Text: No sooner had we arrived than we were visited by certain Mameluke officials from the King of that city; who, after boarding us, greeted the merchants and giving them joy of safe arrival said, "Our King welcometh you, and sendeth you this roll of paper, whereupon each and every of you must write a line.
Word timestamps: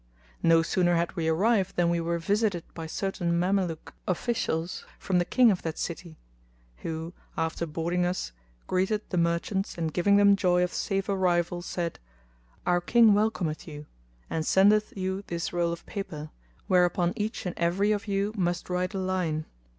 No 0.41 0.63
sooner 0.63 0.95
had 0.95 1.15
we 1.15 1.27
arrived 1.27 1.75
than 1.75 1.91
we 1.91 2.01
were 2.01 2.17
visited 2.17 2.63
by 2.73 2.87
certain 2.87 3.39
Mameluke 3.39 3.93
officials 4.07 4.83
from 4.97 5.19
the 5.19 5.25
King 5.25 5.51
of 5.51 5.61
that 5.61 5.77
city; 5.77 6.17
who, 6.77 7.13
after 7.37 7.67
boarding 7.67 8.03
us, 8.03 8.31
greeted 8.65 9.03
the 9.11 9.19
merchants 9.19 9.77
and 9.77 9.93
giving 9.93 10.15
them 10.15 10.35
joy 10.35 10.63
of 10.63 10.73
safe 10.73 11.07
arrival 11.07 11.61
said, 11.61 11.99
"Our 12.65 12.81
King 12.81 13.13
welcometh 13.13 13.67
you, 13.67 13.85
and 14.27 14.43
sendeth 14.43 14.91
you 14.97 15.23
this 15.27 15.53
roll 15.53 15.71
of 15.71 15.85
paper, 15.85 16.31
whereupon 16.65 17.13
each 17.15 17.45
and 17.45 17.53
every 17.55 17.91
of 17.91 18.07
you 18.07 18.33
must 18.35 18.71
write 18.71 18.95
a 18.95 18.99
line. 18.99 19.45